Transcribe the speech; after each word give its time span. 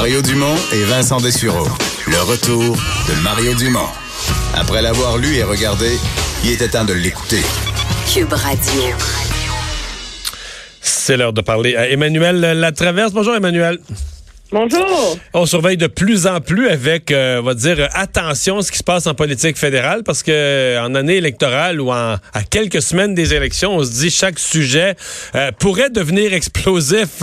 Mario 0.00 0.22
Dumont 0.22 0.54
et 0.72 0.84
Vincent 0.84 1.16
Dessureau. 1.16 1.66
Le 2.06 2.22
retour 2.22 2.76
de 3.08 3.20
Mario 3.24 3.52
Dumont. 3.54 3.88
Après 4.54 4.80
l'avoir 4.80 5.18
lu 5.18 5.34
et 5.34 5.42
regardé, 5.42 5.98
il 6.44 6.52
était 6.52 6.68
temps 6.68 6.84
de 6.84 6.92
l'écouter. 6.92 7.42
Cube 8.06 8.32
Radio. 8.32 8.94
C'est 10.80 11.16
l'heure 11.16 11.32
de 11.32 11.40
parler 11.40 11.74
à 11.74 11.90
Emmanuel 11.90 12.38
Latraverse. 12.40 13.12
Bonjour 13.12 13.34
Emmanuel. 13.34 13.80
Bonjour. 14.50 15.18
On 15.34 15.44
surveille 15.44 15.76
de 15.76 15.88
plus 15.88 16.26
en 16.26 16.40
plus 16.40 16.68
avec, 16.68 17.10
euh, 17.10 17.40
on 17.40 17.42
va 17.42 17.52
dire, 17.52 17.86
attention 17.92 18.62
ce 18.62 18.72
qui 18.72 18.78
se 18.78 18.82
passe 18.82 19.06
en 19.06 19.12
politique 19.12 19.58
fédérale 19.58 20.04
parce 20.04 20.22
que 20.22 20.30
euh, 20.32 20.82
en 20.82 20.94
année 20.94 21.16
électorale 21.16 21.82
ou 21.82 21.92
à 21.92 22.18
quelques 22.48 22.80
semaines 22.80 23.14
des 23.14 23.34
élections, 23.34 23.76
on 23.76 23.84
se 23.84 23.90
dit 23.90 24.10
chaque 24.10 24.38
sujet 24.38 24.94
euh, 25.34 25.50
pourrait 25.58 25.90
devenir 25.90 26.32
explosif 26.32 27.22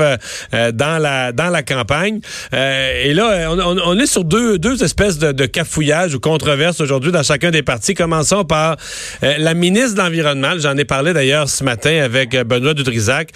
dans 0.51 1.01
la 1.01 1.31
dans 1.31 1.49
la 1.49 1.63
campagne. 1.63 2.19
et 2.53 3.13
là, 3.16 3.49
on, 3.52 3.99
est 3.99 4.05
sur 4.05 4.23
deux 4.23 4.59
deux 4.59 4.83
espèces 4.83 5.17
de, 5.17 5.31
de 5.31 5.45
cafouillages 5.47 6.13
ou 6.13 6.19
controverses 6.19 6.80
aujourd'hui 6.80 7.11
dans 7.11 7.23
chacun 7.23 7.49
des 7.49 7.63
partis. 7.63 7.95
Commençons 7.95 8.45
par 8.45 8.77
la 9.21 9.53
ministre 9.55 9.95
de 9.95 10.02
l'environnement. 10.02 10.53
J'en 10.59 10.77
ai 10.77 10.85
parlé 10.85 11.13
d'ailleurs 11.13 11.49
ce 11.49 11.63
matin 11.63 12.03
avec 12.03 12.35
Benoît 12.35 12.75
Dutrisac, 12.75 13.30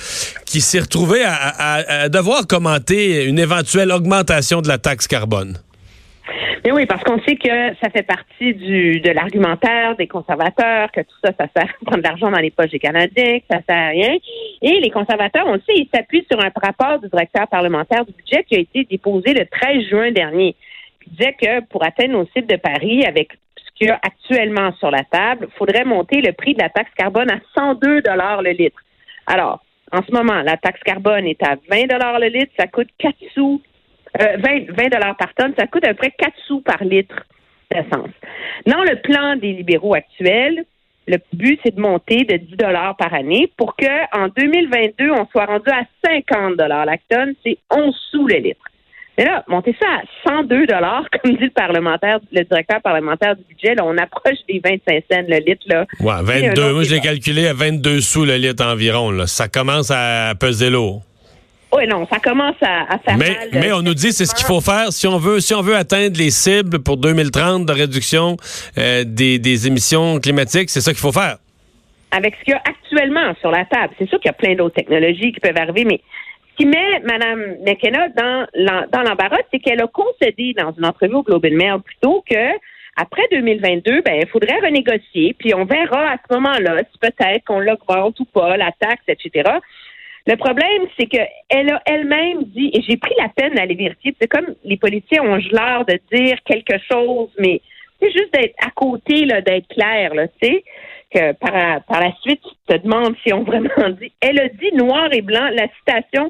qui 0.46 0.62
s'est 0.62 0.82
retrouvé 0.82 1.24
à 1.26 2.08
devoir 2.10 2.46
commenter 2.46 3.26
une 3.26 3.40
éventuelle 3.40 3.79
l'augmentation 3.86 4.62
de 4.62 4.68
la 4.68 4.78
taxe 4.78 5.08
carbone? 5.08 5.58
Mais 6.66 6.72
oui, 6.72 6.86
parce 6.86 7.04
qu'on 7.04 7.20
sait 7.22 7.36
que 7.36 7.76
ça 7.82 7.90
fait 7.90 8.04
partie 8.04 8.54
de 8.54 9.12
l'argumentaire 9.12 9.96
des 9.96 10.08
conservateurs, 10.08 10.92
que 10.92 11.02
tout 11.02 11.16
ça, 11.24 11.32
ça 11.40 11.48
sert 11.56 11.70
à 11.70 11.86
prendre 11.86 12.04
de 12.04 12.08
l'argent 12.08 12.30
dans 12.30 12.40
les 12.40 12.52
poches 12.52 12.72
des 12.72 12.80
Canadiens, 12.80 13.40
que 13.40 13.46
ça 13.50 13.60
sert 13.68 13.78
à 13.78 13.88
rien. 13.88 14.18
Et 14.62 14.80
les 14.80 14.90
conservateurs, 14.90 15.46
on 15.48 15.54
le 15.54 15.62
sait, 15.62 15.76
ils 15.76 15.90
s'appuient 15.94 16.26
sur 16.30 16.40
un 16.44 16.52
rapport 16.56 17.00
du 17.00 17.08
directeur 17.08 17.48
parlementaire 17.48 18.06
du 18.06 18.14
budget 18.14 18.44
qui 18.44 18.56
a 18.56 18.60
été 18.60 18.84
déposé 18.84 19.34
le 19.34 19.46
13 19.46 19.90
juin 19.90 20.12
dernier. 20.12 20.56
Qui 21.04 21.12
disait 21.12 21.36
que 21.42 21.66
pour 21.68 21.84
atteindre 21.84 22.14
nos 22.14 22.28
cibles 22.36 22.48
de 22.48 22.58
Paris, 22.58 23.06
avec 23.06 23.30
ce 23.56 23.72
qu'il 23.78 23.88
y 23.88 23.92
a 23.92 24.00
actuellement 24.04 24.74
sur 24.80 24.92
la 24.92 25.04
table, 25.06 25.48
il 25.50 25.58
faudrait 25.58 25.86
monter 25.86 26.22
le 26.22 26.34
prix 26.34 26.54
de 26.54 26.62
la 26.62 26.70
taxe 26.70 26.92
carbone 26.98 27.32
à 27.32 27.40
102 27.56 28.02
dollars 28.02 28.42
le 28.42 28.52
litre. 28.52 28.80
Alors, 29.26 29.64
en 29.92 30.04
ce 30.04 30.12
moment, 30.12 30.42
la 30.44 30.58
taxe 30.58 30.82
carbone 30.84 31.26
est 31.26 31.42
à 31.42 31.56
20 31.72 31.88
dollars 31.88 32.20
le 32.20 32.28
litre, 32.28 32.52
ça 32.60 32.68
coûte 32.68 32.90
4 33.00 33.16
sous 33.34 33.62
20, 34.18 34.26
euh, 34.26 34.90
dollars 34.90 35.18
par 35.18 35.34
tonne, 35.36 35.54
ça 35.58 35.68
coûte 35.68 35.86
à 35.86 35.90
peu 35.90 35.96
près 35.96 36.12
4 36.18 36.34
sous 36.48 36.62
par 36.62 36.84
litre 36.84 37.16
d'essence. 37.72 38.10
Dans 38.66 38.84
le 38.84 39.00
plan 39.02 39.36
des 39.36 39.54
libéraux 39.54 39.94
actuels, 39.94 40.66
le 41.08 41.18
but, 41.34 41.60
c'est 41.64 41.76
de 41.76 41.82
monter 41.82 42.24
de 42.24 42.38
10 42.38 42.56
dollars 42.58 42.96
par 42.96 43.14
année 43.14 43.52
pour 43.58 43.76
qu'en 43.76 44.28
2022, 44.36 45.12
on 45.12 45.26
soit 45.32 45.46
rendu 45.46 45.70
à 45.72 45.84
50 46.06 46.58
dollars 46.58 46.86
la 46.86 46.98
tonne. 47.10 47.34
C'est 47.44 47.58
11 47.72 47.96
sous 48.12 48.28
le 48.28 48.36
litre. 48.36 48.62
Mais 49.18 49.26
là, 49.26 49.44
monter 49.48 49.76
ça 49.82 49.88
à 49.88 50.30
102 50.30 50.68
dollars, 50.68 51.04
comme 51.24 51.36
dit 51.36 51.44
le 51.44 51.50
parlementaire, 51.50 52.20
le 52.32 52.44
directeur 52.44 52.82
parlementaire 52.82 53.36
du 53.36 53.44
budget, 53.50 53.76
là, 53.76 53.84
on 53.86 53.98
approche 53.98 54.38
des 54.48 54.62
25 54.64 55.04
cents 55.12 55.24
le 55.28 55.40
litre. 55.46 55.64
Là. 55.68 55.86
Ouais, 56.00 56.24
22. 56.24 56.74
Moi, 56.74 56.84
je 56.84 56.94
l'ai 56.94 57.02
calculé 57.02 57.48
à 57.48 57.54
22 57.54 58.02
sous 58.02 58.24
le 58.24 58.36
litre 58.36 58.66
environ. 58.66 59.12
Là. 59.12 59.28
Ça 59.28 59.48
commence 59.48 59.92
à 59.92 60.34
peser 60.40 60.70
lourd. 60.70 61.04
Oui, 61.72 61.86
non, 61.88 62.08
ça 62.12 62.20
commence 62.20 62.56
à, 62.62 62.98
faire 63.06 63.18
mais, 63.18 63.30
mal. 63.30 63.50
Mais 63.54 63.72
on 63.72 63.82
nous 63.82 63.94
dit 63.94 64.12
c'est 64.12 64.26
ce 64.26 64.34
qu'il 64.34 64.46
faut 64.46 64.62
faire 64.62 64.92
si 64.92 65.08
on 65.08 65.18
veut 65.18 65.40
si 65.40 65.54
on 65.54 65.62
veut 65.62 65.76
atteindre 65.76 66.18
les 66.18 66.32
cibles 66.32 66.80
pour 66.80 66.98
2030 66.98 67.66
de 67.66 67.72
réduction 67.72 68.38
euh, 68.78 69.04
des, 69.06 69.38
des 69.38 69.68
émissions 69.68 70.20
climatiques, 70.20 70.70
c'est 70.72 70.82
ça 70.82 70.92
qu'il 70.92 71.00
faut 71.00 71.12
faire. 71.12 71.38
Avec 72.12 72.36
ce 72.40 72.44
qu'il 72.44 72.54
y 72.54 72.58
a 72.58 72.62
actuellement 72.66 73.36
sur 73.40 73.52
la 73.52 73.66
table, 73.66 73.94
c'est 74.00 74.10
sûr 74.10 74.20
qu'il 74.20 74.30
y 74.30 74.34
a 74.34 74.34
plein 74.34 74.56
d'autres 74.56 74.76
technologies 74.76 75.32
qui 75.32 75.40
peuvent 75.40 75.58
arriver, 75.58 75.86
mais 75.86 76.02
ce 76.52 76.58
qui 76.58 76.66
met 76.66 77.00
Mme 77.04 77.58
McKenna 77.64 78.10
dans 78.10 79.04
l'embarras, 79.04 79.38
c'est 79.52 79.60
qu'elle 79.60 79.82
a 79.82 79.88
concédé 79.88 80.54
dans 80.58 80.74
une 80.76 80.86
entrevue 80.86 81.16
au 81.16 81.24
Globe 81.24 81.46
and 81.46 81.56
Mail 81.56 81.82
plutôt 81.86 82.24
que 82.28 82.58
après 82.96 83.22
2022, 83.32 84.02
ben, 84.02 84.20
il 84.22 84.28
faudrait 84.28 84.60
renégocier, 84.60 85.34
puis 85.38 85.54
on 85.54 85.64
verra 85.64 86.12
à 86.12 86.18
ce 86.18 86.34
moment-là 86.34 86.80
si 86.92 86.98
peut-être 87.00 87.46
qu'on 87.46 87.60
l'augmente 87.60 88.20
ou 88.20 88.26
pas, 88.26 88.58
la 88.58 88.72
taxe, 88.78 89.04
etc. 89.08 89.52
Le 90.30 90.36
problème, 90.36 90.86
c'est 90.96 91.08
qu'elle 91.08 91.72
a 91.72 91.82
elle-même 91.88 92.44
dit, 92.44 92.70
et 92.72 92.84
j'ai 92.84 92.98
pris 92.98 93.16
la 93.18 93.30
peine 93.30 93.56
d'aller 93.56 93.74
vérifier, 93.74 94.16
c'est 94.22 94.28
comme 94.28 94.54
les 94.64 94.78
policiers 94.78 95.20
ont 95.20 95.38
l'air 95.38 95.86
de 95.88 96.00
dire 96.16 96.38
quelque 96.46 96.78
chose, 96.88 97.30
mais 97.40 97.62
c'est 98.00 98.12
juste 98.12 98.32
d'être 98.32 98.54
à 98.64 98.70
côté, 98.70 99.26
d'être 99.26 99.68
clair, 99.70 100.12
tu 100.40 100.48
sais, 100.48 100.64
que 101.12 101.32
par, 101.32 101.84
par 101.86 102.02
la 102.02 102.12
suite, 102.22 102.42
tu 102.44 102.56
te 102.68 102.78
demandes 102.78 103.16
si 103.26 103.34
on 103.34 103.42
vraiment 103.52 103.90
dit. 104.00 104.12
Elle 104.22 104.40
a 104.40 104.50
dit 104.50 104.72
noir 104.76 105.12
et 105.12 105.24
blanc, 105.24 105.50
la 105.52 105.68
citation, 105.80 106.30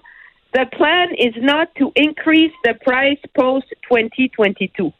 The 0.53 0.65
plan 0.71 1.09
is 1.17 1.33
not 1.41 1.67
to 1.77 1.91
increase 1.97 2.53
the 2.63 2.75
price 2.85 3.19
post 3.33 3.67
2022. 3.91 4.93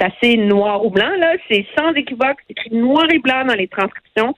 C'est 0.00 0.06
assez 0.06 0.36
noir 0.38 0.86
ou 0.86 0.90
blanc, 0.90 1.12
là, 1.18 1.34
c'est 1.50 1.66
sans 1.76 1.92
équivoque, 1.92 2.38
c'est 2.46 2.52
écrit 2.52 2.74
noir 2.74 3.04
et 3.12 3.18
blanc 3.18 3.44
dans 3.44 3.54
les 3.54 3.68
transcriptions 3.68 4.34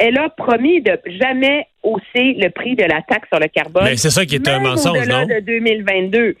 elle 0.00 0.18
a 0.18 0.30
promis 0.30 0.80
de 0.80 0.98
jamais 1.06 1.66
hausser 1.82 2.34
le 2.38 2.48
prix 2.48 2.74
de 2.74 2.84
la 2.84 3.02
taxe 3.02 3.28
sur 3.28 3.38
le 3.38 3.48
carbone. 3.48 3.84
Mais 3.84 3.96
c'est 3.96 4.10
ça 4.10 4.24
qui 4.24 4.36
est 4.36 4.48
un 4.48 4.58
mensonge, 4.58 5.06
non? 5.06 5.26
de 5.26 5.40
2022. 5.40 6.36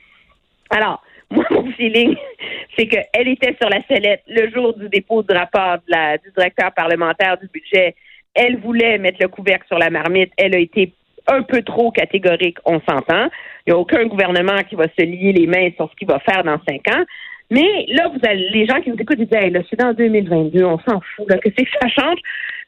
Alors, 0.70 1.02
moi, 1.30 1.44
mon 1.50 1.70
feeling, 1.72 2.16
c'est 2.76 2.86
qu'elle 2.86 3.28
était 3.28 3.54
sur 3.60 3.68
la 3.68 3.80
sellette 3.82 4.22
le 4.26 4.50
jour 4.50 4.74
du 4.74 4.88
dépôt 4.88 5.22
du 5.22 5.36
rapport 5.36 5.76
de 5.76 5.82
la, 5.88 6.16
du 6.16 6.30
directeur 6.34 6.72
parlementaire 6.72 7.36
du 7.36 7.48
budget. 7.48 7.94
Elle 8.34 8.56
voulait 8.58 8.96
mettre 8.96 9.18
le 9.20 9.28
couvercle 9.28 9.66
sur 9.66 9.78
la 9.78 9.90
marmite. 9.90 10.32
Elle 10.38 10.54
a 10.54 10.58
été 10.58 10.94
un 11.26 11.42
peu 11.42 11.62
trop 11.62 11.90
catégorique, 11.90 12.58
on 12.64 12.80
s'entend. 12.88 13.28
Il 13.66 13.70
n'y 13.70 13.72
a 13.74 13.76
aucun 13.76 14.06
gouvernement 14.06 14.62
qui 14.68 14.74
va 14.74 14.84
se 14.84 15.04
lier 15.04 15.32
les 15.32 15.46
mains 15.46 15.68
sur 15.76 15.90
ce 15.90 15.96
qu'il 15.96 16.08
va 16.08 16.18
faire 16.20 16.42
dans 16.44 16.58
cinq 16.66 16.88
ans. 16.88 17.04
Mais 17.50 17.86
là, 17.88 18.08
vous 18.08 18.20
avez 18.22 18.48
les 18.50 18.66
gens 18.66 18.80
qui 18.80 18.90
nous 18.90 18.96
écoutent, 18.96 19.18
disent 19.18 19.30
là, 19.30 19.60
c'est 19.68 19.78
dans 19.78 19.92
2022, 19.92 20.64
on 20.64 20.78
s'en 20.78 21.00
fout, 21.00 21.28
là, 21.28 21.38
que 21.38 21.48
c'est 21.56 21.64
que 21.64 21.70
ça 21.80 21.88
change. 21.88 22.18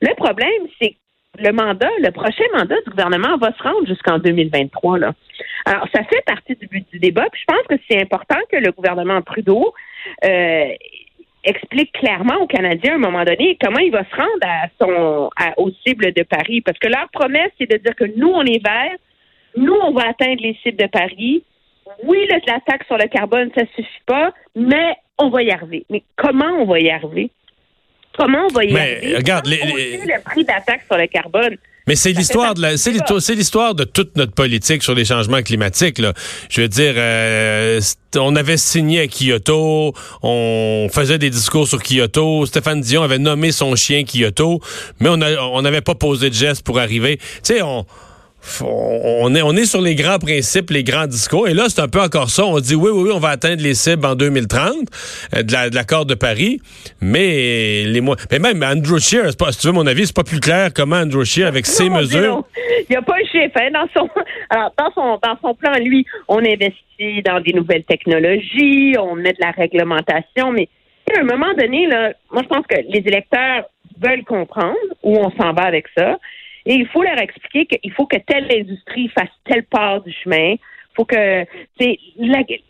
Le 0.01 0.15
problème, 0.15 0.67
c'est 0.81 0.97
le 1.39 1.53
mandat, 1.53 1.89
le 1.99 2.11
prochain 2.11 2.45
mandat 2.53 2.77
du 2.85 2.91
gouvernement 2.91 3.37
va 3.39 3.53
se 3.53 3.63
rendre 3.63 3.87
jusqu'en 3.87 4.19
2023. 4.19 4.99
Là. 4.99 5.13
Alors, 5.65 5.87
ça 5.95 6.03
fait 6.05 6.23
partie 6.27 6.57
du 6.57 6.67
but 6.67 6.87
du 6.93 6.99
débat. 6.99 7.27
Puis 7.33 7.43
je 7.47 7.55
pense 7.55 7.67
que 7.69 7.83
c'est 7.89 8.01
important 8.01 8.39
que 8.51 8.57
le 8.57 8.71
gouvernement 8.73 9.23
Trudeau 9.23 9.73
euh, 10.25 10.69
explique 11.45 11.93
clairement 11.93 12.37
aux 12.41 12.47
Canadiens 12.47 12.93
à 12.93 12.97
un 12.97 12.99
moment 12.99 13.25
donné 13.25 13.57
comment 13.63 13.79
il 13.79 13.93
va 13.93 14.05
se 14.05 14.17
rendre 14.17 14.43
à 14.43 14.69
son 14.81 15.31
à, 15.37 15.59
aux 15.59 15.71
cibles 15.87 16.13
de 16.13 16.23
Paris. 16.23 16.61
Parce 16.61 16.79
que 16.79 16.89
leur 16.89 17.09
promesse, 17.11 17.51
c'est 17.59 17.71
de 17.71 17.79
dire 17.79 17.95
que 17.95 18.05
nous, 18.17 18.29
on 18.29 18.43
est 18.43 18.63
verts, 18.63 18.99
nous, 19.57 19.75
on 19.83 19.93
va 19.93 20.09
atteindre 20.09 20.43
les 20.43 20.57
cibles 20.63 20.83
de 20.83 20.89
Paris, 20.89 21.45
oui, 22.05 22.27
le, 22.29 22.41
la 22.47 22.61
taxe 22.67 22.87
sur 22.87 22.97
le 22.97 23.09
carbone, 23.09 23.51
ça 23.55 23.63
suffit 23.77 23.89
pas, 24.07 24.33
mais 24.55 24.95
on 25.19 25.31
va 25.31 25.43
y 25.43 25.51
arriver. 25.51 25.85
Mais 25.91 26.03
comment 26.17 26.51
on 26.59 26.65
va 26.65 26.81
y 26.81 26.91
arriver? 26.91 27.31
Comment 28.17 28.47
on 28.51 28.55
va 28.55 28.65
y 28.65 28.77
arriver? 28.77 29.17
Regarde, 29.17 29.47
les, 29.47 29.59
le 29.59 30.23
prix 30.23 30.45
de 30.45 30.49
la 30.49 30.61
taxe 30.61 30.85
sur 30.87 30.97
le 30.97 31.07
carbone? 31.07 31.57
Mais 31.89 31.97
c'est 31.97 32.13
l'histoire 32.13 32.55
de 32.55 32.77
c'est 32.77 33.35
l'histoire 33.35 33.75
de 33.75 33.83
toute 33.83 34.17
notre 34.17 34.33
politique 34.33 34.85
sur 34.85 34.95
les 34.95 35.05
changements 35.05 35.43
climatiques. 35.43 35.99
Là. 35.99 36.13
Je 36.49 36.61
veux 36.61 36.69
dire, 36.69 36.95
euh, 36.97 37.81
on 38.17 38.37
avait 38.37 38.57
signé 38.57 39.01
à 39.01 39.07
Kyoto, 39.09 39.93
on 40.23 40.89
faisait 40.93 41.19
des 41.19 41.31
discours 41.31 41.67
sur 41.67 41.83
Kyoto. 41.83 42.47
Stéphane 42.47 42.81
Dion 42.81 43.03
avait 43.03 43.19
nommé 43.19 43.51
son 43.51 43.75
chien 43.75 44.05
Kyoto, 44.05 44.61
mais 45.01 45.09
on 45.09 45.63
n'avait 45.63 45.81
pas 45.81 45.97
posé 45.97 46.31
de 46.31 46.35
geste 46.35 46.65
pour 46.65 46.79
arriver. 46.79 47.17
Tu 47.17 47.25
sais, 47.43 47.63
on 47.63 47.85
on 48.61 49.35
est, 49.35 49.43
on 49.43 49.53
est 49.53 49.65
sur 49.65 49.81
les 49.81 49.95
grands 49.95 50.19
principes, 50.19 50.71
les 50.71 50.85
grands 50.85 51.07
discours. 51.07 51.49
Et 51.49 51.55
là, 51.55 51.65
c'est 51.69 51.81
un 51.81 51.89
peu 51.89 52.01
encore 52.01 52.31
ça. 52.31 52.45
On 52.45 52.59
dit 52.59 52.75
oui, 52.75 52.91
oui, 52.93 53.05
oui, 53.05 53.11
on 53.15 53.19
va 53.19 53.31
atteindre 53.31 53.63
les 53.63 53.75
cibles 53.75 54.05
en 54.05 54.15
2030 54.15 54.73
euh, 55.35 55.43
de 55.43 55.75
l'accord 55.75 56.07
de, 56.07 56.15
Paris. 56.15 56.61
Mais 57.01 57.85
les 57.85 58.01
mois. 58.01 58.17
Mais 58.31 58.39
même 58.39 58.63
Andrew 58.63 58.99
Scheer, 58.99 59.31
si 59.31 59.59
tu 59.59 59.67
veux 59.67 59.73
mon 59.73 59.87
avis, 59.87 60.07
c'est 60.07 60.17
pas 60.17 60.25
plus 60.25 60.41
clair 60.41 60.71
comment 60.75 60.97
Andrew 60.97 61.25
Scheer, 61.25 61.47
avec 61.47 61.67
ses 61.67 61.89
mesures. 61.89 62.45
Il 62.57 62.87
n'y 62.91 62.97
a 62.97 63.03
pas 63.03 63.15
un 63.15 63.27
chiffre. 63.27 63.57
Hein, 63.61 63.71
dans, 63.73 63.89
son, 63.95 64.09
alors, 64.51 64.73
dans, 64.79 64.91
son, 64.93 65.19
dans 65.23 65.39
son 65.41 65.55
plan, 65.55 65.73
lui, 65.81 66.05
on 66.29 66.39
investit 66.39 67.23
dans 67.25 67.41
des 67.41 67.53
nouvelles 67.53 67.85
technologies, 67.85 68.95
on 68.99 69.15
met 69.15 69.33
de 69.33 69.41
la 69.41 69.51
réglementation, 69.53 70.53
mais 70.53 70.69
à 71.17 71.21
un 71.21 71.25
moment 71.25 71.53
donné, 71.59 71.87
là, 71.87 72.13
moi, 72.31 72.43
je 72.43 72.49
pense 72.49 72.67
que 72.67 72.77
les 72.89 73.03
électeurs 73.07 73.65
veulent 74.01 74.25
comprendre 74.25 74.77
où 75.03 75.17
on 75.17 75.31
s'en 75.31 75.53
va 75.53 75.63
avec 75.63 75.87
ça. 75.97 76.19
Et 76.67 76.75
il 76.75 76.87
faut 76.89 77.03
leur 77.03 77.19
expliquer 77.19 77.67
qu'il 77.67 77.93
faut 77.93 78.07
que 78.07 78.19
telle 78.19 78.47
industrie 78.53 79.09
fasse 79.09 79.31
telle 79.45 79.65
part 79.65 80.03
du 80.03 80.13
chemin. 80.13 80.57
Il 80.93 80.97
faut 80.97 81.05
que 81.07 81.47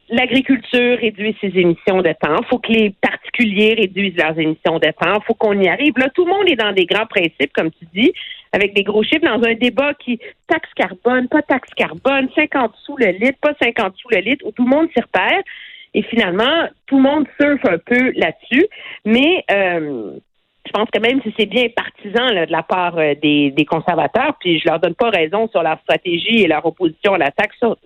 l'agriculture 0.08 0.98
réduise 0.98 1.34
ses 1.40 1.58
émissions 1.58 2.02
de 2.02 2.12
temps. 2.12 2.36
Il 2.40 2.46
faut 2.48 2.58
que 2.58 2.70
les 2.70 2.90
particuliers 2.90 3.74
réduisent 3.74 4.16
leurs 4.16 4.38
émissions 4.38 4.78
de 4.78 4.92
temps. 4.92 5.18
Il 5.20 5.24
faut 5.26 5.34
qu'on 5.34 5.60
y 5.60 5.68
arrive. 5.68 5.94
Là, 5.96 6.08
tout 6.14 6.24
le 6.24 6.30
monde 6.30 6.48
est 6.48 6.56
dans 6.56 6.72
des 6.72 6.86
grands 6.86 7.06
principes, 7.06 7.52
comme 7.52 7.72
tu 7.72 7.84
dis, 7.92 8.12
avec 8.52 8.74
des 8.74 8.84
gros 8.84 9.02
chiffres, 9.02 9.24
dans 9.24 9.42
un 9.42 9.54
débat 9.54 9.94
qui 9.94 10.20
taxe 10.46 10.70
carbone, 10.76 11.26
pas 11.28 11.42
taxe 11.42 11.70
carbone, 11.74 12.28
50 12.34 12.72
sous 12.84 12.96
le 12.96 13.10
litre, 13.10 13.38
pas 13.40 13.54
50 13.60 13.96
sous 13.96 14.08
le 14.10 14.18
litre, 14.18 14.46
où 14.46 14.52
tout 14.52 14.64
le 14.64 14.70
monde 14.70 14.88
s'y 14.94 15.00
repère. 15.00 15.42
Et 15.94 16.02
finalement, 16.02 16.68
tout 16.86 16.96
le 16.96 17.02
monde 17.02 17.26
surfe 17.40 17.64
un 17.64 17.78
peu 17.78 18.12
là-dessus. 18.14 18.66
Mais 19.04 19.44
euh, 19.50 20.12
je 20.67 20.70
pense 20.70 20.88
que 20.91 21.00
même 21.00 21.20
si 21.23 21.35
c'est 21.38 21.47
bien 21.47 21.67
partisan 21.75 22.29
de 22.29 22.50
la 22.50 22.62
part 22.62 22.97
euh, 22.99 23.14
des, 23.14 23.67
conservateurs, 23.69 24.35
puis 24.41 24.59
je 24.59 24.69
leur 24.69 24.81
donne 24.81 24.94
pas 24.94 25.11
raison 25.11 25.49
sur 25.49 25.62
leur 25.62 25.79
stratégie 25.81 26.43
et 26.43 26.47
leur 26.47 26.64
opposition 26.64 27.14
à 27.14 27.19
la 27.19 27.31
taxe 27.31 27.56
sur, 27.59 27.76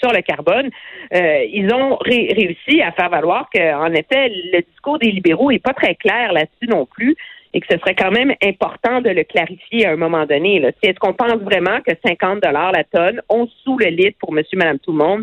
sur 0.00 0.12
le 0.12 0.20
carbone, 0.22 0.70
euh, 1.14 1.44
ils 1.52 1.72
ont 1.72 1.96
réussi 1.96 2.82
à 2.82 2.92
faire 2.92 3.10
valoir 3.10 3.48
qu'en 3.54 3.92
effet, 3.92 4.30
le 4.52 4.62
discours 4.62 4.98
des 4.98 5.10
libéraux 5.10 5.50
est 5.50 5.62
pas 5.62 5.74
très 5.74 5.94
clair 5.94 6.32
là-dessus 6.32 6.68
non 6.68 6.86
plus 6.86 7.16
et 7.52 7.60
que 7.60 7.66
ce 7.70 7.78
serait 7.78 7.94
quand 7.94 8.10
même 8.10 8.34
important 8.44 9.00
de 9.00 9.10
le 9.10 9.22
clarifier 9.22 9.86
à 9.86 9.92
un 9.92 9.96
moment 9.96 10.26
donné. 10.26 10.56
Est-ce 10.82 10.98
qu'on 10.98 11.12
pense 11.12 11.40
vraiment 11.40 11.80
que 11.86 11.92
50 12.04 12.42
dollars 12.42 12.72
la 12.72 12.82
tonne, 12.82 13.20
on 13.28 13.46
sous 13.62 13.78
le 13.78 13.86
litre 13.86 14.18
pour 14.18 14.32
monsieur, 14.32 14.58
madame, 14.58 14.80
tout 14.80 14.90
le 14.90 14.98
monde, 14.98 15.22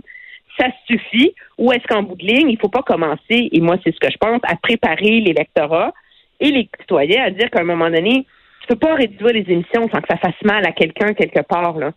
ça 0.58 0.68
suffit 0.88 1.34
ou 1.58 1.74
est-ce 1.74 1.86
qu'en 1.88 2.04
bout 2.04 2.16
de 2.16 2.26
ligne, 2.26 2.50
il 2.50 2.54
ne 2.54 2.60
faut 2.60 2.70
pas 2.70 2.84
commencer, 2.84 3.50
et 3.52 3.60
moi 3.60 3.76
c'est 3.84 3.94
ce 3.94 4.00
que 4.00 4.12
je 4.12 4.18
pense, 4.18 4.40
à 4.44 4.56
préparer 4.56 5.20
l'électorat 5.20 5.94
et 6.42 6.52
les 6.52 6.70
citoyens 6.80 7.24
à 7.24 7.30
dire 7.30 7.50
qu'à 7.50 7.62
un 7.62 7.64
moment 7.64 7.90
donné, 7.90 8.26
tu 8.62 8.68
peux 8.68 8.76
pas 8.76 8.96
réduire 8.96 9.34
les 9.34 9.46
émissions 9.48 9.88
sans 9.94 10.02
que 10.02 10.08
ça 10.10 10.18
fasse 10.18 10.42
mal 10.44 10.66
à 10.66 10.72
quelqu'un 10.72 11.14
quelque 11.14 11.42
part. 11.42 11.78
Là. 11.78 11.92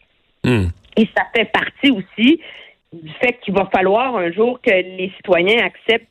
Hmm. 0.44 0.69
Et 0.96 1.08
ça 1.17 1.25
fait 1.35 1.50
partie 1.50 1.91
aussi 1.91 2.41
du 2.93 3.12
fait 3.20 3.38
qu'il 3.43 3.55
va 3.55 3.69
falloir 3.75 4.17
un 4.17 4.31
jour 4.31 4.61
que 4.61 4.70
les 4.70 5.12
citoyens 5.17 5.64
acceptent 5.64 6.06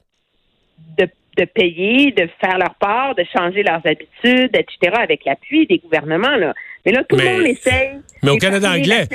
de 0.97 1.07
de 1.37 1.45
payer, 1.45 2.11
de 2.11 2.29
faire 2.39 2.57
leur 2.57 2.75
part, 2.75 3.15
de 3.15 3.23
changer 3.35 3.63
leurs 3.63 3.81
habitudes, 3.85 4.51
etc., 4.53 4.95
avec 5.01 5.25
l'appui 5.25 5.65
des 5.65 5.79
gouvernements. 5.79 6.35
Là. 6.35 6.53
Mais 6.85 6.91
là, 6.91 7.03
tout 7.07 7.15
le 7.15 7.23
monde 7.23 7.47
essaye. 7.47 7.91
Mais 8.21 8.31
au 8.31 8.37
Canada 8.37 8.71
anglais, 8.71 9.07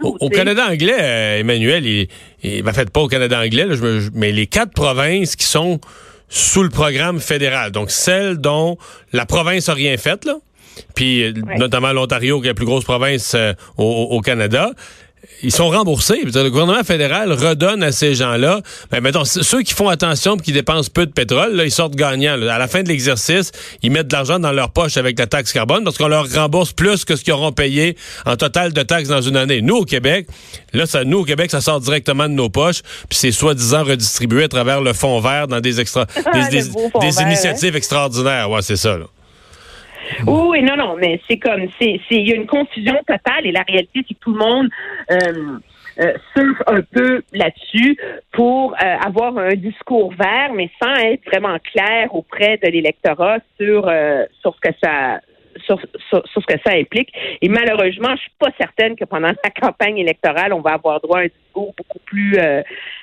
au, 0.00 0.28
Canada 0.28 0.66
anglais, 0.70 0.96
euh, 1.00 1.40
Emmanuel, 1.40 1.84
il, 1.84 2.08
il 2.42 2.62
ben, 2.62 2.72
fait 2.72 2.90
pas 2.90 3.00
au 3.00 3.08
Canada 3.08 3.40
anglais, 3.40 3.66
là, 3.66 3.74
je 3.74 4.10
mais 4.14 4.30
les 4.30 4.46
quatre 4.46 4.72
provinces 4.72 5.36
qui 5.36 5.46
sont 5.46 5.80
sous 6.28 6.62
le 6.62 6.70
programme 6.70 7.20
fédéral, 7.20 7.70
donc 7.70 7.90
celles 7.90 8.38
dont 8.38 8.78
la 9.12 9.26
province 9.26 9.68
a 9.68 9.74
rien 9.74 9.96
fait, 9.96 10.24
là, 10.24 10.36
puis 10.94 11.32
notamment 11.58 11.92
l'Ontario, 11.92 12.40
qui 12.40 12.46
est 12.46 12.50
la 12.50 12.54
plus 12.54 12.66
grosse 12.66 12.84
province 12.84 13.34
euh, 13.34 13.52
au, 13.76 13.84
au, 14.10 14.20
Canada, 14.20 14.70
ils 15.42 15.52
sont 15.52 15.68
remboursés. 15.68 16.22
Le 16.24 16.48
gouvernement 16.48 16.82
fédéral 16.84 17.32
redonne 17.32 17.82
à 17.82 17.92
ces 17.92 18.14
gens-là. 18.14 18.60
Ben, 18.90 19.00
mettons, 19.00 19.24
ceux 19.24 19.62
qui 19.62 19.74
font 19.74 19.88
attention 19.88 20.36
et 20.36 20.40
qui 20.40 20.52
dépensent 20.52 20.90
peu 20.92 21.06
de 21.06 21.12
pétrole, 21.12 21.54
là, 21.54 21.64
ils 21.64 21.70
sortent 21.70 21.94
gagnants. 21.94 22.34
À 22.34 22.58
la 22.58 22.68
fin 22.68 22.82
de 22.82 22.88
l'exercice, 22.88 23.52
ils 23.82 23.90
mettent 23.90 24.08
de 24.08 24.12
l'argent 24.14 24.38
dans 24.38 24.52
leur 24.52 24.70
poche 24.70 24.96
avec 24.96 25.18
la 25.18 25.26
taxe 25.26 25.52
carbone 25.52 25.84
parce 25.84 25.98
qu'on 25.98 26.08
leur 26.08 26.30
rembourse 26.32 26.72
plus 26.72 27.04
que 27.04 27.16
ce 27.16 27.24
qu'ils 27.24 27.32
auront 27.32 27.52
payé 27.52 27.96
en 28.26 28.36
total 28.36 28.72
de 28.72 28.82
taxes 28.82 29.08
dans 29.08 29.22
une 29.22 29.36
année. 29.36 29.62
Nous, 29.62 29.76
au 29.76 29.84
Québec, 29.84 30.26
là, 30.72 30.86
ça, 30.86 31.04
nous, 31.04 31.18
au 31.18 31.24
Québec, 31.24 31.50
ça 31.50 31.60
sort 31.60 31.80
directement 31.80 32.28
de 32.28 32.34
nos 32.34 32.48
poches, 32.48 32.82
puis 33.08 33.18
c'est 33.18 33.32
soi-disant 33.32 33.84
redistribué 33.84 34.44
à 34.44 34.48
travers 34.48 34.80
le 34.80 34.92
fonds 34.92 35.20
vert 35.20 35.48
dans 35.48 35.60
des 35.60 35.80
extra, 35.80 36.06
des, 36.50 36.58
hein? 36.58 37.26
initiatives 37.26 37.76
extraordinaires. 37.76 38.50
Ouais, 38.50 38.62
c'est 38.62 38.76
ça. 38.76 38.96
Là. 38.98 39.06
Oui, 40.26 40.62
non, 40.62 40.76
non, 40.76 40.96
mais 40.96 41.20
c'est 41.28 41.38
comme, 41.38 41.66
c'est, 41.78 42.00
il 42.10 42.28
y 42.28 42.32
a 42.32 42.36
une 42.36 42.46
confusion 42.46 42.96
totale 43.06 43.44
et 43.44 43.52
la 43.52 43.62
réalité, 43.62 44.04
c'est 44.06 44.14
que 44.14 44.20
tout 44.20 44.32
le 44.32 44.38
monde 44.38 44.68
euh, 45.10 45.58
euh, 46.00 46.12
surfe 46.36 46.62
un 46.66 46.80
peu 46.82 47.22
là-dessus 47.32 47.96
pour 48.32 48.72
euh, 48.72 48.96
avoir 49.04 49.38
un 49.38 49.54
discours 49.54 50.12
vert, 50.12 50.52
mais 50.54 50.70
sans 50.82 50.94
être 50.94 51.24
vraiment 51.26 51.56
clair 51.72 52.14
auprès 52.14 52.58
de 52.58 52.68
l'électorat 52.68 53.38
sur 53.60 53.86
euh, 53.88 54.24
sur 54.40 54.54
ce 54.56 54.68
que 54.68 54.74
ça 54.82 55.20
sur, 55.66 55.78
sur, 56.08 56.22
ce 56.26 56.46
que 56.46 56.60
ça 56.64 56.74
implique. 56.74 57.10
Et 57.40 57.48
malheureusement, 57.48 58.14
je 58.16 58.22
suis 58.22 58.32
pas 58.38 58.50
certaine 58.58 58.96
que 58.96 59.04
pendant 59.04 59.28
la 59.28 59.50
campagne 59.50 59.98
électorale, 59.98 60.52
on 60.52 60.60
va 60.60 60.72
avoir 60.72 61.00
droit 61.00 61.18
à 61.18 61.22
un 61.22 61.26
discours 61.26 61.74
beaucoup 61.76 61.98
plus 62.04 62.36
euh, 62.38 62.62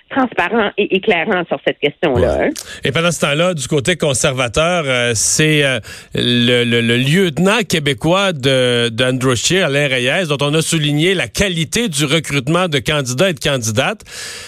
transparent 0.10 0.72
et 0.78 0.96
éclairant 0.96 1.44
sur 1.48 1.58
cette 1.66 1.80
question-là. 1.80 2.44
Hein. 2.44 2.50
Et 2.84 2.92
pendant 2.92 3.12
ce 3.12 3.22
temps-là, 3.22 3.54
du 3.54 3.68
côté 3.68 3.96
conservateur, 3.96 4.84
euh, 4.86 5.14
c'est 5.16 5.64
euh, 5.64 5.80
le, 6.14 6.64
le, 6.66 6.82
le, 6.82 6.98
lieutenant 6.98 7.60
québécois 7.68 8.34
de 8.34 8.90
d'Andrew 8.90 9.36
Scheer, 9.36 9.66
Alain 9.66 9.88
Reyes, 9.88 10.28
dont 10.28 10.38
on 10.42 10.54
a 10.54 10.62
souligné 10.62 11.14
la 11.14 11.28
qualité 11.28 11.88
du 11.88 12.06
recrutement 12.06 12.68
de 12.68 12.80
candidats 12.80 13.30
et 13.30 13.34
de 13.34 13.40
candidates. 13.40 14.02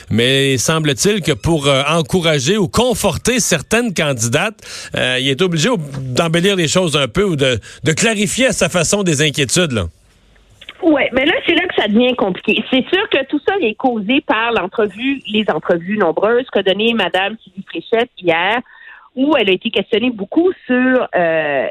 Mais 0.09 0.57
semble-t-il 0.57 1.21
que 1.21 1.31
pour 1.31 1.69
encourager 1.88 2.57
ou 2.57 2.67
conforter 2.67 3.39
certaines 3.39 3.94
candidates, 3.94 4.59
il 4.94 5.29
est 5.29 5.41
obligé 5.41 5.69
d'embellir 6.01 6.56
les 6.56 6.67
choses 6.67 6.97
un 6.97 7.07
peu 7.07 7.23
ou 7.23 7.35
de, 7.35 7.59
de 7.83 7.93
clarifier 7.94 8.48
à 8.48 8.51
sa 8.51 8.69
façon 8.69 9.04
des 9.04 9.22
inquiétudes. 9.22 9.88
Oui, 10.84 11.04
mais 11.13 11.25
là, 11.25 11.34
c'est 11.45 11.56
là 11.56 11.66
que 11.68 11.75
ça 11.81 11.88
devient 11.88 12.13
compliqué. 12.16 12.62
C'est 12.69 12.86
sûr 12.90 13.07
que 13.10 13.25
tout 13.28 13.40
ça 13.48 13.56
est 13.62 13.74
causé 13.75 14.19
par 14.22 14.51
l'entrevue, 14.51 15.22
les 15.31 15.45
entrevues 15.50 15.98
nombreuses 15.98 16.45
qu'a 16.51 16.62
donné 16.62 16.94
Mme 16.94 17.38
Sylvie 17.42 17.63
Fréchette 17.66 18.10
hier, 18.18 18.60
où 19.16 19.34
elle 19.38 19.50
a 19.50 19.54
été 19.54 19.69
questionnée 19.69 20.10
beaucoup 20.10 20.51
sur 20.66 20.75
euh, 20.75 21.07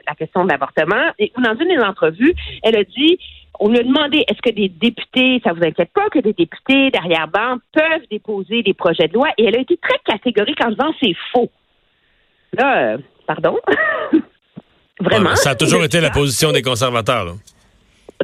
la 0.06 0.14
question 0.16 0.44
de 0.44 0.50
l'avortement. 0.50 1.12
Et 1.18 1.30
dans 1.36 1.54
une 1.56 1.68
des 1.68 1.82
entrevues, 1.84 2.34
elle 2.62 2.76
a 2.76 2.84
dit, 2.84 3.18
on 3.60 3.68
lui 3.68 3.78
a 3.78 3.82
demandé, 3.82 4.24
est-ce 4.28 4.40
que 4.40 4.54
des 4.54 4.70
députés, 4.70 5.42
ça 5.44 5.52
vous 5.52 5.62
inquiète 5.62 5.92
pas 5.92 6.08
que 6.08 6.20
des 6.20 6.32
députés 6.32 6.90
derrière-bande 6.90 7.60
peuvent 7.72 8.06
déposer 8.10 8.62
des 8.62 8.74
projets 8.74 9.08
de 9.08 9.14
loi? 9.14 9.28
Et 9.36 9.44
elle 9.44 9.56
a 9.56 9.60
été 9.60 9.76
très 9.76 9.98
catégorique 10.06 10.64
en 10.64 10.70
disant, 10.70 10.94
c'est 11.02 11.14
faux. 11.32 11.50
Là, 12.54 12.94
euh, 12.94 12.98
pardon? 13.26 13.58
Vraiment? 15.00 15.34
ça 15.36 15.50
a 15.50 15.54
toujours 15.54 15.82
été 15.84 16.00
la 16.00 16.10
position 16.10 16.52
des 16.52 16.62
conservateurs. 16.62 17.24
Là 17.24 17.32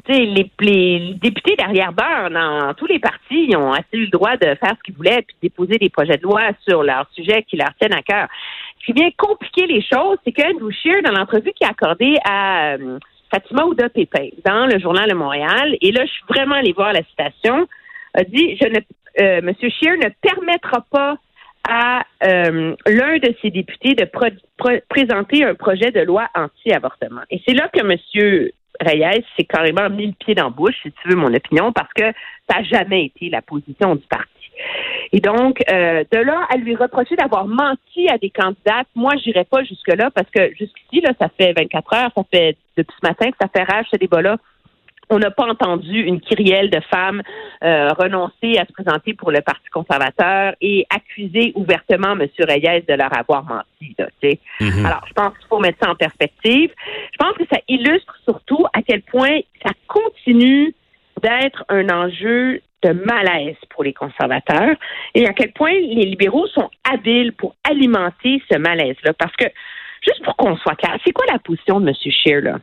les, 0.08 0.50
les 0.60 1.14
députés 1.14 1.56
d'arrière-ban 1.56 2.30
dans 2.30 2.74
tous 2.74 2.86
les 2.86 2.98
partis 2.98 3.54
ont 3.56 3.72
assez 3.72 3.86
eu 3.94 4.04
le 4.04 4.10
droit 4.10 4.36
de 4.36 4.46
faire 4.46 4.74
ce 4.76 4.82
qu'ils 4.84 4.94
voulaient 4.94 5.22
puis 5.22 5.36
déposer 5.42 5.76
des 5.78 5.90
projets 5.90 6.16
de 6.16 6.22
loi 6.22 6.50
sur 6.66 6.82
leurs 6.82 7.08
sujets 7.14 7.42
qui 7.42 7.56
leur 7.56 7.74
tiennent 7.80 7.94
à 7.94 8.02
cœur. 8.02 8.28
Ce 8.80 8.86
qui 8.86 8.92
vient 8.92 9.10
compliquer 9.16 9.66
les 9.66 9.82
choses, 9.82 10.18
c'est 10.24 10.32
qu'Andrew 10.32 10.70
Scheer, 10.70 11.02
dans 11.04 11.12
l'entrevue 11.12 11.52
qu'il 11.52 11.66
a 11.66 11.70
accordée 11.70 12.16
à 12.24 12.74
euh, 12.74 12.98
Fatima 13.30 13.64
Ouda 13.64 13.88
Pépin 13.88 14.28
dans 14.44 14.66
le 14.66 14.78
journal 14.78 15.08
de 15.08 15.14
Montréal, 15.14 15.76
et 15.80 15.92
là, 15.92 16.06
je 16.06 16.10
suis 16.10 16.24
vraiment 16.28 16.54
allée 16.54 16.72
voir 16.72 16.92
la 16.92 17.02
citation, 17.04 17.68
a 18.14 18.24
dit, 18.24 18.56
je 18.60 18.66
ne, 18.66 18.78
euh, 19.20 19.40
Monsieur 19.42 19.68
Scheer 19.68 19.96
ne 19.96 20.08
permettra 20.22 20.84
pas 20.90 21.16
à 21.68 22.04
euh, 22.24 22.74
l'un 22.86 23.18
de 23.18 23.34
ses 23.42 23.50
députés 23.50 23.94
de 23.94 24.08
présenter 24.88 25.44
un 25.44 25.54
projet 25.54 25.90
de 25.90 26.00
loi 26.00 26.28
anti-avortement. 26.34 27.22
Et 27.30 27.40
c'est 27.46 27.54
là 27.54 27.68
que 27.68 27.82
Monsieur 27.82 28.52
Reyes 28.80 29.24
c'est 29.36 29.44
carrément 29.44 29.90
mis 29.90 30.06
le 30.06 30.12
pied 30.12 30.34
dans 30.34 30.44
la 30.44 30.50
bouche, 30.50 30.76
si 30.82 30.92
tu 30.92 31.08
veux 31.08 31.16
mon 31.16 31.32
opinion, 31.34 31.72
parce 31.72 31.92
que 31.92 32.12
ça 32.48 32.58
n'a 32.58 32.62
jamais 32.62 33.06
été 33.06 33.28
la 33.28 33.42
position 33.42 33.94
du 33.94 34.06
parti. 34.06 34.28
Et 35.12 35.20
donc, 35.20 35.62
euh, 35.70 36.04
de 36.10 36.18
là 36.18 36.46
à 36.50 36.56
lui 36.56 36.74
reprocher 36.74 37.16
d'avoir 37.16 37.46
menti 37.46 38.08
à 38.08 38.18
des 38.18 38.30
candidates, 38.30 38.88
moi, 38.94 39.14
j'irais 39.22 39.44
pas 39.44 39.62
jusque-là 39.64 40.10
parce 40.14 40.28
que 40.30 40.48
jusqu'ici, 40.54 41.00
là, 41.00 41.12
ça 41.18 41.28
fait 41.38 41.52
24 41.52 41.94
heures, 41.94 42.10
ça 42.14 42.22
fait 42.32 42.56
depuis 42.76 42.96
ce 43.00 43.08
matin 43.08 43.30
que 43.30 43.36
ça 43.40 43.48
fait 43.48 43.62
rage 43.62 43.86
ce 43.90 43.96
débat-là 43.96 44.36
on 45.10 45.18
n'a 45.18 45.30
pas 45.30 45.46
entendu 45.46 46.00
une 46.00 46.20
kyrielle 46.20 46.70
de 46.70 46.80
femmes 46.90 47.22
euh, 47.64 47.88
renoncer 47.90 48.58
à 48.58 48.66
se 48.66 48.72
présenter 48.72 49.14
pour 49.14 49.30
le 49.30 49.40
Parti 49.40 49.68
conservateur 49.70 50.54
et 50.60 50.86
accuser 50.90 51.52
ouvertement 51.54 52.12
M. 52.12 52.28
Reyes 52.40 52.84
de 52.86 52.94
leur 52.94 53.16
avoir 53.16 53.44
menti. 53.44 53.96
Mm-hmm. 54.60 54.86
Alors, 54.86 55.04
je 55.08 55.12
pense 55.12 55.36
qu'il 55.38 55.46
faut 55.48 55.60
mettre 55.60 55.78
ça 55.82 55.90
en 55.90 55.94
perspective. 55.94 56.70
Je 57.12 57.16
pense 57.18 57.36
que 57.36 57.44
ça 57.50 57.60
illustre 57.68 58.18
surtout 58.24 58.66
à 58.72 58.82
quel 58.82 59.02
point 59.02 59.40
ça 59.64 59.72
continue 59.86 60.74
d'être 61.22 61.64
un 61.68 61.88
enjeu 61.88 62.60
de 62.82 62.92
malaise 62.92 63.56
pour 63.70 63.82
les 63.82 63.92
conservateurs 63.92 64.76
et 65.14 65.26
à 65.26 65.32
quel 65.32 65.52
point 65.52 65.72
les 65.72 66.04
libéraux 66.04 66.46
sont 66.48 66.70
habiles 66.88 67.32
pour 67.32 67.56
alimenter 67.68 68.40
ce 68.50 68.56
malaise-là. 68.56 69.14
Parce 69.14 69.34
que, 69.36 69.46
juste 70.02 70.22
pour 70.22 70.36
qu'on 70.36 70.56
soit 70.56 70.76
clair, 70.76 70.96
c'est 71.04 71.12
quoi 71.12 71.26
la 71.30 71.38
position 71.38 71.80
de 71.80 71.88
M. 71.88 71.94
Scheer, 71.94 72.40
là? 72.42 72.58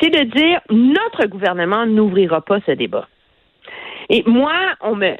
C'est 0.00 0.10
de 0.10 0.24
dire 0.24 0.60
notre 0.70 1.26
gouvernement 1.26 1.86
n'ouvrira 1.86 2.40
pas 2.40 2.58
ce 2.66 2.72
débat. 2.72 3.08
Et 4.08 4.24
moi, 4.26 4.54
on 4.80 4.96
me. 4.96 5.16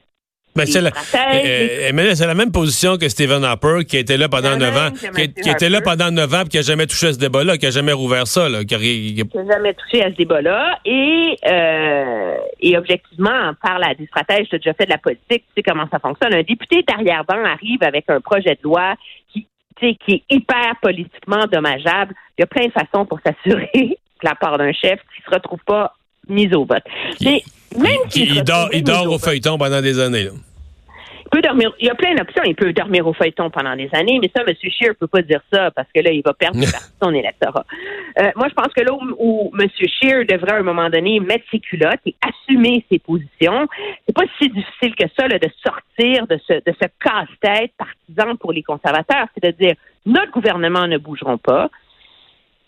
Ben, 0.57 0.67
c'est 0.67 0.81
la, 0.81 0.91
euh, 0.91 1.93
euh, 1.93 2.15
c'est 2.15 2.27
la 2.27 2.35
même 2.35 2.51
position 2.51 2.97
que 2.97 3.09
Stephen 3.09 3.45
Harper, 3.45 3.85
qui 3.87 3.97
était 3.97 4.17
là 4.17 4.29
pendant 4.29 4.57
neuf 4.57 4.77
ans, 4.77 4.91
qui, 4.93 5.49
était 5.49 5.69
là 5.69 5.81
pendant 5.81 6.11
neuf 6.11 6.35
ans, 6.35 6.43
qui 6.43 6.57
n'a 6.57 6.63
jamais 6.63 6.89
touché 6.89 7.07
à 7.07 7.13
ce 7.13 7.19
débat-là, 7.21 7.57
qui 7.57 7.67
n'a 7.67 7.71
jamais 7.71 7.93
rouvert 7.93 8.27
ça, 8.27 8.49
là, 8.49 8.65
qui 8.65 8.75
n'a 8.75 9.45
jamais 9.49 9.75
touché 9.75 10.03
à 10.03 10.11
ce 10.11 10.17
débat-là. 10.17 10.81
Et, 10.85 11.37
euh, 11.47 12.37
et 12.59 12.77
objectivement, 12.77 13.53
par 13.63 13.79
la 13.79 13.95
des 13.95 14.07
stratèges, 14.07 14.49
tu 14.49 14.57
as 14.57 14.59
déjà 14.59 14.75
fait 14.75 14.87
de 14.87 14.91
la 14.91 14.99
politique, 14.99 15.45
tu 15.47 15.53
sais 15.57 15.63
comment 15.63 15.87
ça 15.89 16.01
fonctionne. 16.01 16.35
Un 16.35 16.43
député 16.43 16.83
d'arrière-ban 16.83 17.45
arrive 17.45 17.83
avec 17.83 18.11
un 18.11 18.21
projet 18.21 18.57
de 18.57 18.63
loi 18.65 18.97
qui, 19.33 19.47
qui 19.79 20.15
est 20.15 20.35
hyper 20.35 20.75
politiquement 20.83 21.47
dommageable. 21.51 22.13
Il 22.37 22.41
y 22.41 22.45
a 22.45 22.47
plein 22.47 22.67
de 22.67 22.73
façons 22.73 23.07
pour 23.07 23.21
s'assurer 23.25 23.99
la 24.25 24.35
part 24.35 24.59
d'un 24.59 24.73
chef 24.73 25.01
qui 25.15 25.23
se 25.23 25.31
retrouve 25.31 25.61
pas 25.67 25.95
mis 26.29 26.53
au 26.55 26.65
vote. 26.65 26.85
Mais 27.21 27.43
même 27.77 27.99
il, 28.15 28.43
dort, 28.43 28.69
il 28.73 28.83
dort 28.83 29.11
au 29.11 29.19
feuilleton 29.19 29.59
pendant 29.59 29.81
des 29.81 29.99
années. 30.01 30.29
Il 30.29 31.31
peut 31.31 31.43
dormir. 31.43 31.73
Il 31.79 31.87
y 31.87 31.91
a 31.91 31.95
plein 31.95 32.15
d'options. 32.15 32.43
Il 32.45 32.57
peut 32.57 32.73
dormir 32.73 33.07
au 33.07 33.13
feuilleton 33.13 33.51
pendant 33.51 33.77
des 33.77 33.89
années, 33.93 34.19
mais 34.21 34.31
ça, 34.35 34.43
M. 34.45 34.53
Scheer 34.61 34.95
peut 34.99 35.07
pas 35.07 35.23
dire 35.23 35.41
ça 35.53 35.71
parce 35.71 35.87
que 35.95 36.01
là, 36.01 36.11
il 36.11 36.23
va 36.25 36.35
perdre 36.35 36.59
son 37.03 37.15
électorat. 37.15 37.65
Euh, 38.19 38.31
moi, 38.35 38.49
je 38.49 38.55
pense 38.55 38.73
que 38.75 38.83
là 38.83 38.93
où, 39.19 39.53
M. 39.59 39.69
Scheer 39.79 40.25
devrait 40.27 40.53
à 40.53 40.57
un 40.57 40.63
moment 40.63 40.91
donné 40.91 41.21
mettre 41.21 41.45
ses 41.51 41.61
culottes 41.61 42.01
et 42.05 42.17
assumer 42.21 42.85
ses 42.91 42.99
positions, 42.99 43.69
c'est 44.07 44.15
pas 44.15 44.25
si 44.41 44.49
difficile 44.49 44.95
que 44.97 45.07
ça 45.17 45.29
de 45.29 45.49
sortir 45.63 46.27
de 46.27 46.41
ce, 46.49 46.55
de 46.55 46.75
ce 46.81 46.89
casse-tête 47.01 47.73
partisan 47.79 48.37
pour 48.37 48.53
les 48.53 48.65
conservateurs. 48.65 49.27
C'est 49.35 49.45
de 49.45 49.57
dire 49.57 49.75
notre 50.07 50.33
gouvernement 50.33 50.89
ne 50.89 50.99
bougeront 50.99 51.39
pas 51.39 51.71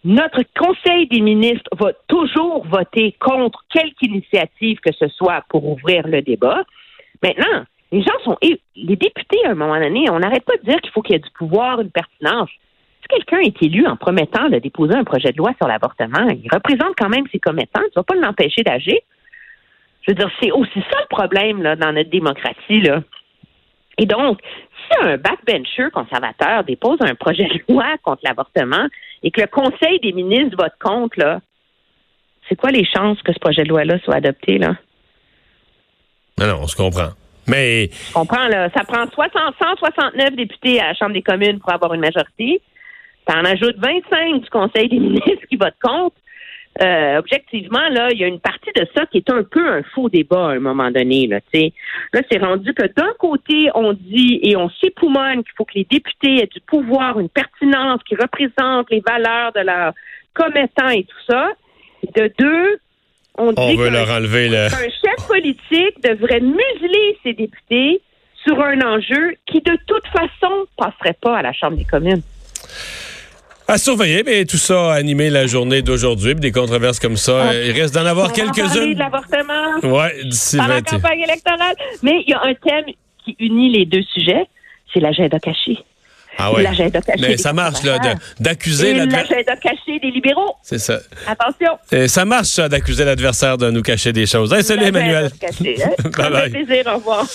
notre 0.04 0.42
Conseil 0.58 1.06
des 1.06 1.20
ministres 1.20 1.70
va 1.78 1.92
toujours 2.08 2.66
voter 2.66 3.14
contre 3.20 3.64
quelque 3.70 4.02
initiative 4.02 4.78
que 4.80 4.92
ce 4.92 5.08
soit 5.08 5.44
pour 5.48 5.64
ouvrir 5.68 6.06
le 6.08 6.22
débat. 6.22 6.64
Maintenant, 7.22 7.64
les 7.92 8.02
gens 8.02 8.18
sont. 8.24 8.36
Les 8.40 8.96
députés, 8.96 9.44
à 9.46 9.50
un 9.50 9.54
moment 9.54 9.78
donné, 9.78 10.10
on 10.10 10.18
n'arrête 10.18 10.44
pas 10.44 10.56
de 10.56 10.68
dire 10.68 10.80
qu'il 10.80 10.90
faut 10.90 11.02
qu'il 11.02 11.14
y 11.14 11.16
ait 11.16 11.20
du 11.20 11.30
pouvoir, 11.30 11.80
une 11.80 11.90
pertinence. 11.90 12.50
Si 13.02 13.08
quelqu'un 13.08 13.40
est 13.40 13.62
élu 13.62 13.86
en 13.86 13.96
promettant 13.96 14.48
de 14.48 14.58
déposer 14.58 14.94
un 14.94 15.04
projet 15.04 15.30
de 15.30 15.36
loi 15.36 15.52
sur 15.58 15.68
l'avortement, 15.68 16.28
il 16.30 16.48
représente 16.52 16.94
quand 16.96 17.08
même 17.08 17.26
ses 17.30 17.38
commettants. 17.38 17.82
Tu 17.82 17.90
ne 17.90 18.00
vas 18.00 18.02
pas 18.02 18.14
l'empêcher 18.14 18.62
d'agir. 18.62 18.98
Je 20.02 20.10
veux 20.10 20.14
dire, 20.14 20.30
c'est 20.40 20.50
aussi 20.50 20.80
ça 20.90 20.98
le 21.00 21.08
problème 21.08 21.62
là, 21.62 21.76
dans 21.76 21.92
notre 21.92 22.10
démocratie. 22.10 22.80
Là. 22.80 23.02
Et 23.98 24.06
donc, 24.06 24.40
si 24.42 25.04
un 25.04 25.16
backbencher 25.16 25.90
conservateur 25.92 26.64
dépose 26.64 26.98
un 27.02 27.14
projet 27.14 27.44
de 27.44 27.72
loi 27.72 27.86
contre 28.02 28.22
l'avortement 28.24 28.86
et 29.22 29.30
que 29.30 29.40
le 29.40 29.46
Conseil 29.46 30.00
des 30.00 30.12
ministres 30.12 30.56
vote 30.56 30.74
contre, 30.80 31.18
là, 31.18 31.40
c'est 32.48 32.56
quoi 32.56 32.70
les 32.70 32.84
chances 32.84 33.20
que 33.22 33.32
ce 33.32 33.38
projet 33.38 33.62
de 33.62 33.68
loi-là 33.68 33.98
soit 34.04 34.16
adopté? 34.16 34.58
Là? 34.58 34.76
Non, 36.38 36.46
non, 36.46 36.58
on 36.62 36.66
se 36.66 36.76
comprend. 36.76 37.10
Mais. 37.46 37.90
On 38.14 38.20
comprend, 38.20 38.48
là. 38.48 38.68
Ça 38.76 38.84
prend 38.84 39.08
60, 39.08 39.54
169 39.60 40.36
députés 40.36 40.80
à 40.80 40.88
la 40.88 40.94
Chambre 40.94 41.12
des 41.12 41.22
communes 41.22 41.58
pour 41.58 41.72
avoir 41.72 41.94
une 41.94 42.00
majorité. 42.00 42.60
Tu 43.26 43.36
en 43.36 43.44
ajoutes 43.44 43.76
25 43.78 44.42
du 44.42 44.50
Conseil 44.50 44.88
des 44.88 44.98
ministres 44.98 45.46
qui 45.48 45.56
votent 45.56 45.74
contre. 45.82 46.16
Euh, 46.80 47.18
objectivement, 47.18 47.86
là, 47.90 48.08
il 48.12 48.18
y 48.18 48.24
a 48.24 48.26
une 48.26 48.40
partie 48.40 48.70
de 48.74 48.86
ça 48.96 49.04
qui 49.06 49.18
est 49.18 49.30
un 49.30 49.42
peu 49.42 49.68
un 49.68 49.82
faux 49.94 50.08
débat 50.08 50.48
à 50.48 50.52
un 50.52 50.58
moment 50.58 50.90
donné. 50.90 51.26
Là, 51.26 51.40
là 52.12 52.20
c'est 52.30 52.38
rendu 52.38 52.72
que 52.72 52.86
d'un 52.96 53.12
côté, 53.18 53.68
on 53.74 53.92
dit 53.92 54.40
et 54.42 54.56
on 54.56 54.70
s'époumonne 54.80 55.44
qu'il 55.44 55.52
faut 55.56 55.66
que 55.66 55.74
les 55.74 55.86
députés 55.88 56.42
aient 56.42 56.50
du 56.50 56.60
pouvoir, 56.60 57.20
une 57.20 57.28
pertinence 57.28 58.00
qui 58.04 58.16
représente 58.16 58.90
les 58.90 59.02
valeurs 59.06 59.52
de 59.52 59.60
leurs 59.60 59.92
commettants 60.32 60.88
et 60.88 61.04
tout 61.04 61.24
ça. 61.28 61.50
De 62.16 62.32
deux, 62.38 62.78
on, 63.36 63.52
dit 63.52 63.76
veut 63.76 63.90
leur 63.90 64.10
enlever 64.10 64.48
le... 64.48 64.68
qu'un 64.70 64.88
chef 64.88 65.26
politique 65.28 66.02
devrait 66.02 66.40
museler 66.40 67.18
ses 67.22 67.34
députés 67.34 68.00
sur 68.44 68.60
un 68.60 68.80
enjeu 68.80 69.36
qui, 69.46 69.60
de 69.60 69.76
toute 69.86 70.06
façon, 70.08 70.66
passerait 70.76 71.16
pas 71.20 71.38
à 71.38 71.42
la 71.42 71.52
Chambre 71.52 71.76
des 71.76 71.84
communes. 71.84 72.22
À 73.72 73.78
surveiller, 73.78 74.22
mais 74.22 74.44
tout 74.44 74.58
ça 74.58 74.92
a 74.92 74.96
animé 74.96 75.30
la 75.30 75.46
journée 75.46 75.80
d'aujourd'hui. 75.80 76.34
Des 76.34 76.52
controverses 76.52 77.00
comme 77.00 77.16
ça, 77.16 77.46
ah. 77.48 77.54
il 77.54 77.72
reste 77.72 77.94
d'en 77.94 78.04
avoir 78.04 78.30
quelques-unes. 78.34 78.92
de 78.92 78.98
l'avortement. 78.98 79.80
Oui, 79.82 80.28
d'ici 80.28 80.58
la 80.58 80.82
campagne 80.82 81.20
électorale. 81.20 81.74
Mais 82.02 82.22
il 82.26 82.32
y 82.32 82.34
a 82.34 82.42
un 82.42 82.52
thème 82.52 82.92
qui 83.24 83.34
unit 83.38 83.70
les 83.70 83.86
deux 83.86 84.02
sujets, 84.12 84.44
c'est 84.92 85.00
l'agenda 85.00 85.38
caché. 85.38 85.78
Ah 86.36 86.52
ouais. 86.52 86.66
Mais 87.18 87.38
ça 87.38 87.54
marche, 87.54 87.82
là, 87.82 87.98
d'accuser 88.38 88.92
l'adversaire. 88.92 89.38
L'agenda 89.38 89.56
caché 89.56 89.98
des 90.00 90.10
libéraux. 90.10 90.54
C'est 90.62 90.78
ça. 90.78 90.98
Attention. 91.26 91.78
Et 91.92 92.08
ça 92.08 92.26
marche, 92.26 92.48
ça, 92.48 92.68
d'accuser 92.68 93.06
l'adversaire 93.06 93.56
de 93.56 93.70
nous 93.70 93.82
cacher 93.82 94.12
des 94.12 94.26
choses. 94.26 94.52
Hey, 94.52 94.62
salut, 94.62 94.84
Emmanuel. 94.84 95.30
Caché, 95.40 95.76
hein? 95.82 96.50
plaisir. 96.50 96.84
Au 96.92 96.96
revoir. 96.96 97.26